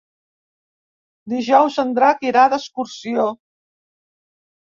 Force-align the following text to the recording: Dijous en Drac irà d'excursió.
Dijous 1.33 1.77
en 1.83 1.91
Drac 1.99 2.25
irà 2.29 2.45
d'excursió. 2.53 3.27